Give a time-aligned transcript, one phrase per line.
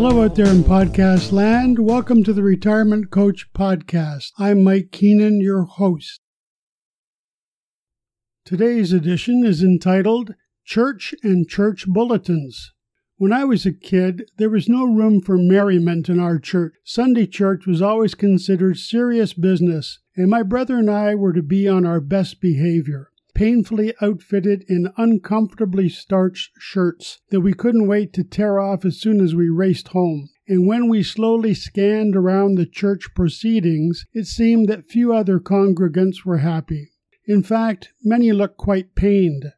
[0.00, 1.80] Hello out there in podcast land.
[1.80, 4.30] Welcome to the Retirement Coach Podcast.
[4.38, 6.20] I'm Mike Keenan, your host.
[8.44, 12.72] Today's edition is entitled Church and Church Bulletins.
[13.16, 16.74] When I was a kid, there was no room for merriment in our church.
[16.84, 21.66] Sunday church was always considered serious business, and my brother and I were to be
[21.66, 28.24] on our best behavior painfully outfitted in uncomfortably starched shirts that we couldn't wait to
[28.24, 30.28] tear off as soon as we raced home.
[30.48, 36.24] And when we slowly scanned around the church proceedings, it seemed that few other congregants
[36.24, 36.90] were happy.
[37.28, 39.52] In fact, many looked quite pained.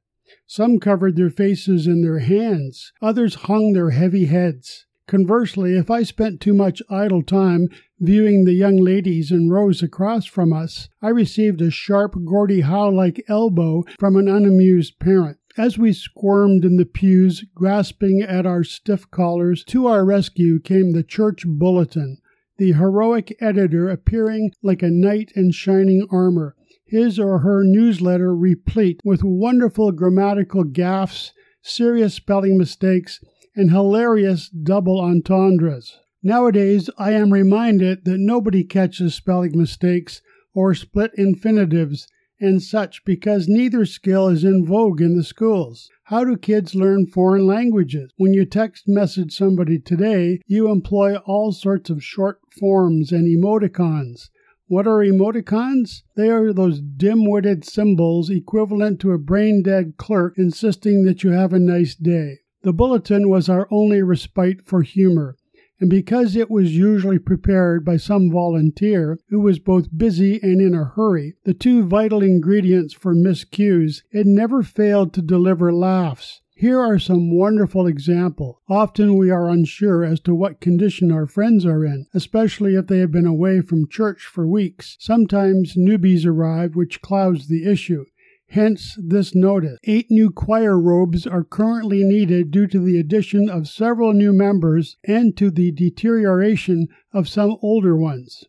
[0.47, 4.85] Some covered their faces in their hands, others hung their heavy heads.
[5.11, 7.67] Conversely, if I spent too much idle time
[7.99, 12.91] viewing the young ladies in rows across from us, I received a sharp Gordie Howe
[12.91, 15.39] like elbow from an unamused parent.
[15.59, 20.93] As we squirmed in the pews, grasping at our stiff collars, to our rescue came
[20.93, 22.19] the church bulletin,
[22.59, 26.55] the heroic editor appearing like a knight in shining armor,
[26.87, 33.19] his or her newsletter replete with wonderful grammatical gaffes, serious spelling mistakes,
[33.61, 35.99] and hilarious double entendres.
[36.23, 40.23] Nowadays, I am reminded that nobody catches spelling mistakes
[40.55, 42.09] or split infinitives
[42.41, 45.91] and such because neither skill is in vogue in the schools.
[46.05, 48.11] How do kids learn foreign languages?
[48.17, 54.31] When you text message somebody today, you employ all sorts of short forms and emoticons.
[54.69, 56.01] What are emoticons?
[56.17, 61.33] They are those dim witted symbols equivalent to a brain dead clerk insisting that you
[61.33, 62.40] have a nice day.
[62.63, 65.37] The bulletin was our only respite for humor,
[65.81, 70.75] and because it was usually prepared by some volunteer who was both busy and in
[70.75, 76.43] a hurry, the two vital ingredients for miscues, it never failed to deliver laughs.
[76.55, 78.57] Here are some wonderful examples.
[78.69, 82.99] Often we are unsure as to what condition our friends are in, especially if they
[82.99, 84.99] have been away from church for weeks.
[85.01, 88.05] Sometimes newbies arrive, which clouds the issue.
[88.51, 89.79] Hence this notice.
[89.85, 94.97] Eight new choir robes are currently needed due to the addition of several new members
[95.05, 98.43] and to the deterioration of some older ones.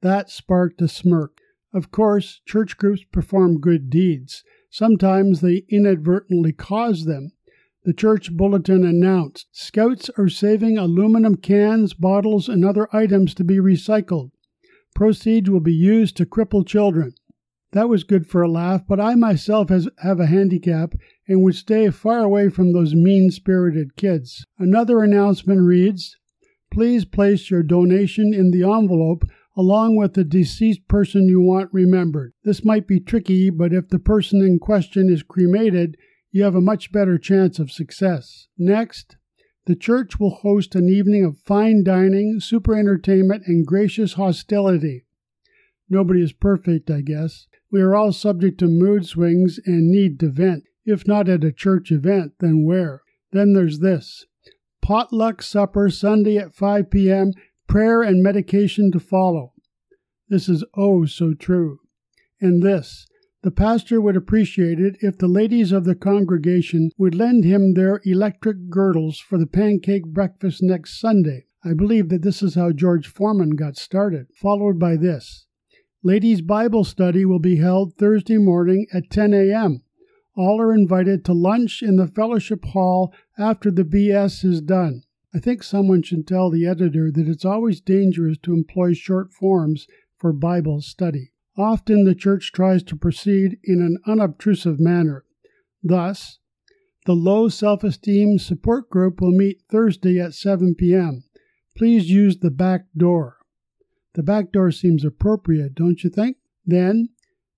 [0.00, 1.38] That sparked a smirk.
[1.74, 4.44] Of course, church groups perform good deeds.
[4.70, 7.32] Sometimes they inadvertently cause them.
[7.82, 13.56] The church bulletin announced Scouts are saving aluminum cans, bottles, and other items to be
[13.56, 14.30] recycled.
[14.94, 17.14] Proceeds will be used to cripple children.
[17.72, 20.94] That was good for a laugh, but I myself has, have a handicap
[21.26, 24.44] and would stay far away from those mean spirited kids.
[24.58, 26.16] Another announcement reads
[26.70, 29.24] Please place your donation in the envelope
[29.56, 32.32] along with the deceased person you want remembered.
[32.44, 35.96] This might be tricky, but if the person in question is cremated,
[36.30, 38.48] you have a much better chance of success.
[38.56, 39.16] Next,
[39.66, 45.04] the church will host an evening of fine dining, super entertainment, and gracious hostility.
[45.88, 47.46] Nobody is perfect, I guess.
[47.72, 50.64] We are all subject to mood swings and need to vent.
[50.84, 53.00] If not at a church event, then where?
[53.32, 54.26] Then there's this
[54.82, 57.32] potluck supper Sunday at 5 p.m.,
[57.66, 59.54] prayer and medication to follow.
[60.28, 61.78] This is oh so true.
[62.42, 63.06] And this
[63.42, 68.00] the pastor would appreciate it if the ladies of the congregation would lend him their
[68.04, 71.46] electric girdles for the pancake breakfast next Sunday.
[71.64, 75.46] I believe that this is how George Foreman got started, followed by this.
[76.04, 79.84] Ladies' Bible study will be held Thursday morning at 10 a.m.
[80.36, 85.04] All are invited to lunch in the fellowship hall after the BS is done.
[85.32, 89.86] I think someone should tell the editor that it's always dangerous to employ short forms
[90.18, 91.30] for Bible study.
[91.56, 95.24] Often the church tries to proceed in an unobtrusive manner.
[95.84, 96.40] Thus,
[97.06, 101.22] the low self esteem support group will meet Thursday at 7 p.m.
[101.76, 103.36] Please use the back door.
[104.14, 106.36] The back door seems appropriate, don't you think?
[106.66, 107.08] Then,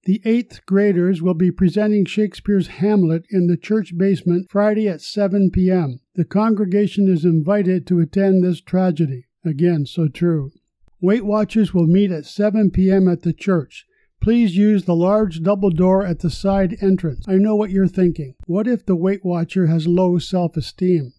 [0.04, 5.50] the eighth graders will be presenting Shakespeare's Hamlet in the church basement Friday at 7
[5.50, 6.00] p.m.
[6.14, 9.26] The congregation is invited to attend this tragedy.
[9.44, 10.52] Again, so true.
[11.00, 13.08] Weight Watchers will meet at 7 p.m.
[13.08, 13.86] at the church.
[14.20, 17.26] Please use the large double door at the side entrance.
[17.28, 18.34] I know what you're thinking.
[18.46, 21.12] What if the Weight Watcher has low self esteem?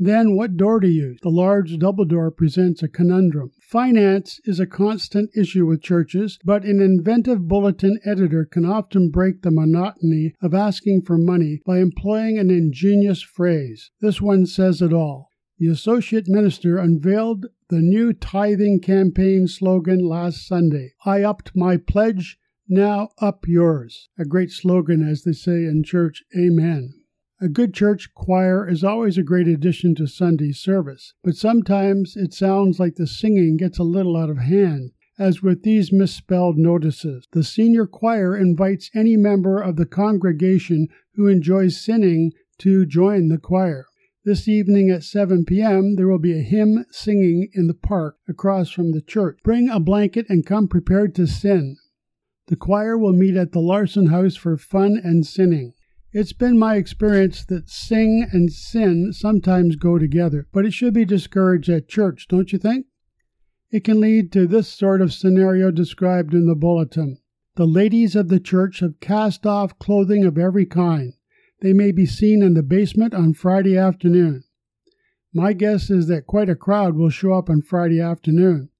[0.00, 1.18] Then what door to use?
[1.22, 3.50] The large double door presents a conundrum.
[3.60, 9.42] Finance is a constant issue with churches, but an inventive bulletin editor can often break
[9.42, 13.90] the monotony of asking for money by employing an ingenious phrase.
[14.00, 15.32] This one says it all.
[15.58, 22.38] The associate minister unveiled the new tithing campaign slogan last Sunday I upped my pledge,
[22.68, 24.08] now up yours.
[24.16, 26.22] A great slogan, as they say in church.
[26.38, 26.97] Amen.
[27.40, 32.34] A good church choir is always a great addition to Sunday service, but sometimes it
[32.34, 34.90] sounds like the singing gets a little out of hand,
[35.20, 37.28] as with these misspelled notices.
[37.30, 43.38] The senior choir invites any member of the congregation who enjoys sinning to join the
[43.38, 43.86] choir.
[44.24, 48.68] This evening at 7 p.m., there will be a hymn singing in the park across
[48.70, 49.38] from the church.
[49.44, 51.76] Bring a blanket and come prepared to sin.
[52.48, 55.74] The choir will meet at the Larson House for fun and sinning.
[56.10, 61.04] It's been my experience that sing and sin sometimes go together, but it should be
[61.04, 62.86] discouraged at church, don't you think?
[63.70, 67.18] It can lead to this sort of scenario described in the bulletin.
[67.56, 71.12] The ladies of the church have cast off clothing of every kind.
[71.60, 74.44] They may be seen in the basement on Friday afternoon.
[75.34, 78.70] My guess is that quite a crowd will show up on Friday afternoon,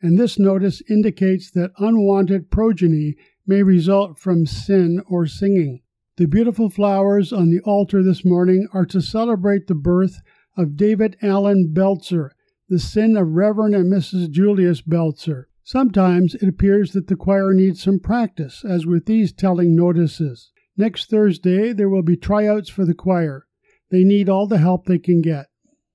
[0.00, 5.82] and this notice indicates that unwanted progeny may result from sin or singing.
[6.18, 10.20] The beautiful flowers on the altar this morning are to celebrate the birth
[10.56, 12.30] of David Allen Belzer,
[12.68, 14.28] the son of Reverend and Mrs.
[14.28, 15.44] Julius Belzer.
[15.62, 20.50] Sometimes it appears that the choir needs some practice, as with these telling notices.
[20.76, 23.46] Next Thursday there will be tryouts for the choir.
[23.92, 25.46] They need all the help they can get.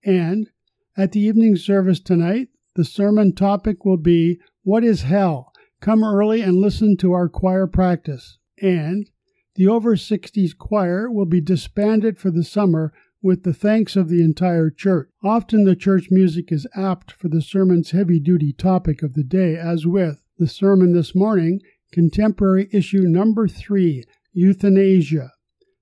[0.06, 0.50] And
[0.96, 5.52] at the evening service tonight, the sermon topic will be What is Hell?
[5.82, 8.38] Come early and listen to our choir practice.
[8.62, 9.10] And
[9.56, 12.92] the over 60s choir will be disbanded for the summer
[13.22, 15.10] with the thanks of the entire church.
[15.24, 19.56] Often the church music is apt for the sermon's heavy duty topic of the day,
[19.56, 21.62] as with the sermon this morning,
[21.92, 24.04] contemporary issue number three,
[24.34, 25.32] Euthanasia.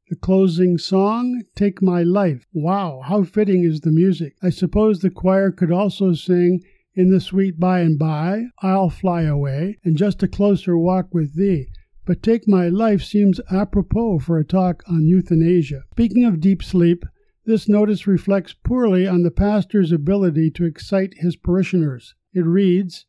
[0.10, 2.46] The closing song, Take My Life.
[2.52, 4.36] Wow, how fitting is the music.
[4.44, 6.60] I suppose the choir could also sing
[6.94, 11.38] In the Sweet By and By, I'll Fly Away, and Just a Closer Walk with
[11.38, 11.70] Thee
[12.06, 15.84] but Take My Life seems apropos for a talk on euthanasia.
[15.92, 17.06] Speaking of deep sleep,
[17.46, 22.16] this notice reflects poorly on the pastor's ability to excite his parishioners.
[22.34, 23.06] It reads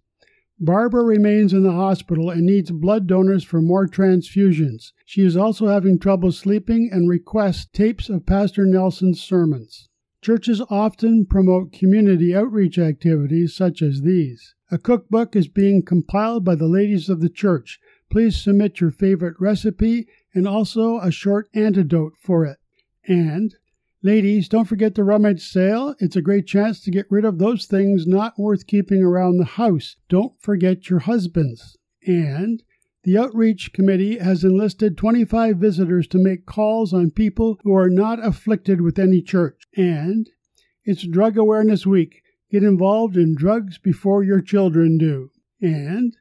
[0.59, 4.93] Barbara remains in the hospital and needs blood donors for more transfusions.
[5.05, 9.89] She is also having trouble sleeping and requests tapes of Pastor Nelson's sermons.
[10.21, 14.55] Churches often promote community outreach activities such as these.
[14.71, 17.81] A cookbook is being compiled by the ladies of the church
[18.13, 22.59] Please submit your favorite recipe and also a short antidote for it.
[23.09, 23.55] And,
[24.03, 25.95] ladies, don't forget the rummage sale.
[25.99, 29.47] It's a great chance to get rid of those things not worth keeping around the
[29.47, 29.97] house.
[30.11, 31.79] Don't forget your husbands.
[32.07, 32.63] And,
[33.03, 38.23] the Outreach Committee has enlisted 25 visitors to make calls on people who are not
[38.23, 39.63] afflicted with any church.
[39.75, 40.29] And,
[40.85, 42.23] it's Drug Awareness Week.
[42.51, 45.31] Get involved in drugs before your children do.
[45.63, 46.15] And,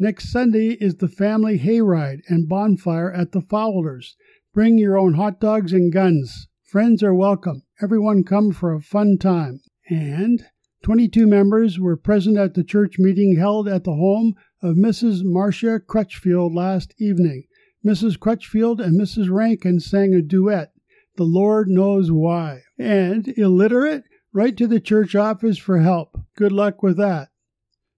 [0.00, 4.16] Next Sunday is the family hayride and bonfire at the Fowlers.
[4.54, 6.46] Bring your own hot dogs and guns.
[6.62, 7.64] Friends are welcome.
[7.82, 9.60] Everyone come for a fun time.
[9.88, 10.44] And
[10.84, 15.22] 22 members were present at the church meeting held at the home of Mrs.
[15.24, 17.48] Marcia Crutchfield last evening.
[17.84, 18.20] Mrs.
[18.20, 19.32] Crutchfield and Mrs.
[19.32, 20.74] Rankin sang a duet,
[21.16, 22.62] The Lord Knows Why.
[22.78, 24.04] And illiterate?
[24.32, 26.20] Write to the church office for help.
[26.36, 27.30] Good luck with that.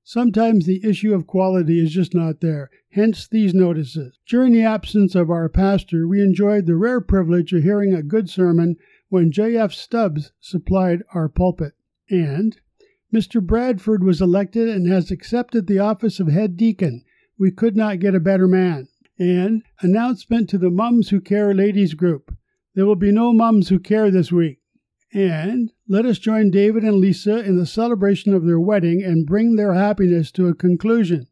[0.02, 4.18] Sometimes the issue of quality is just not there, hence these notices.
[4.26, 8.30] During the absence of our pastor, we enjoyed the rare privilege of hearing a good
[8.30, 8.76] sermon
[9.08, 9.72] when J.F.
[9.72, 11.74] Stubbs supplied our pulpit.
[12.08, 12.58] And
[13.12, 13.44] Mr.
[13.44, 17.04] Bradford was elected and has accepted the office of head deacon.
[17.38, 18.88] We could not get a better man.
[19.18, 22.34] And announcement to the Mums Who Care ladies group.
[22.74, 24.59] There will be no Mums Who Care this week.
[25.12, 29.56] And let us join David and Lisa in the celebration of their wedding and bring
[29.56, 31.26] their happiness to a conclusion.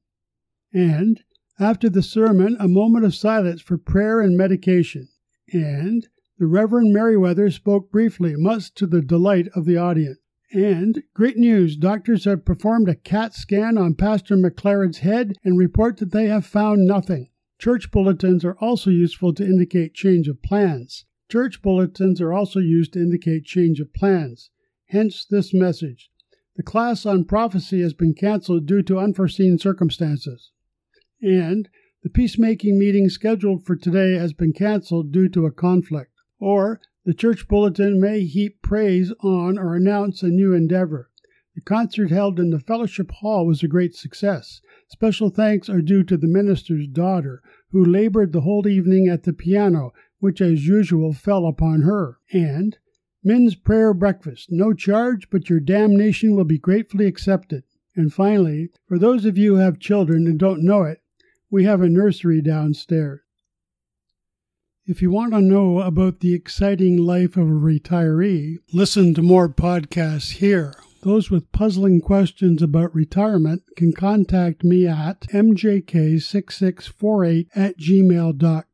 [0.72, 1.22] And
[1.60, 5.08] after the sermon, a moment of silence for prayer and medication.
[5.52, 6.08] And
[6.38, 10.18] the Reverend Merriweather spoke briefly, much to the delight of the audience.
[10.52, 15.98] And great news doctors have performed a CAT scan on Pastor McLaren's head and report
[15.98, 17.28] that they have found nothing.
[17.58, 21.04] Church bulletins are also useful to indicate change of plans.
[21.30, 24.50] Church bulletins are also used to indicate change of plans.
[24.86, 26.10] Hence this message.
[26.56, 30.52] The class on prophecy has been canceled due to unforeseen circumstances.
[31.20, 31.68] And
[32.02, 36.12] the peacemaking meeting scheduled for today has been canceled due to a conflict.
[36.40, 41.10] Or the church bulletin may heap praise on or announce a new endeavor.
[41.54, 44.60] The concert held in the fellowship hall was a great success.
[44.88, 47.42] Special thanks are due to the minister's daughter,
[47.72, 52.78] who labored the whole evening at the piano which as usual fell upon her, and
[53.22, 57.64] men's prayer breakfast, no charge, but your damnation will be gratefully accepted.
[57.94, 61.02] And finally, for those of you who have children and don't know it,
[61.50, 63.20] we have a nursery downstairs.
[64.86, 69.48] If you want to know about the exciting life of a retiree, listen to more
[69.48, 70.74] podcasts here.
[71.02, 78.64] Those with puzzling questions about retirement can contact me at mjk6648 at gmail.com.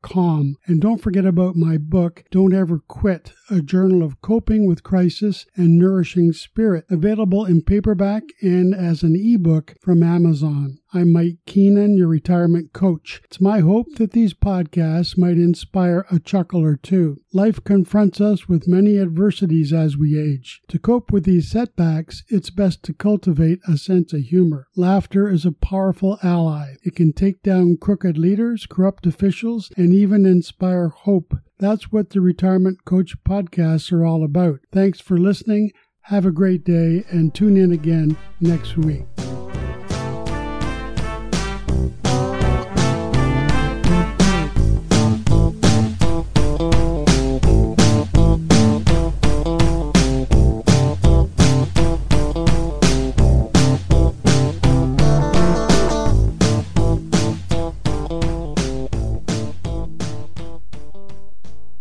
[0.66, 5.46] And don't forget about my book, Don't Ever Quit, a journal of coping with crisis
[5.56, 10.78] and nourishing spirit, available in paperback and as an ebook from Amazon.
[10.92, 13.20] I'm Mike Keenan, your retirement coach.
[13.24, 17.20] It's my hope that these podcasts might inspire a chuckle or two.
[17.32, 20.60] Life confronts us with many adversities as we age.
[20.68, 24.68] To cope with these setbacks, it's best to cultivate a sense of humor.
[24.76, 26.74] Laughter is a powerful ally.
[26.84, 31.34] It can take down crooked leaders, corrupt officials, and even inspire hope.
[31.58, 34.58] That's what the Retirement Coach podcasts are all about.
[34.72, 35.70] Thanks for listening.
[36.02, 39.04] Have a great day and tune in again next week.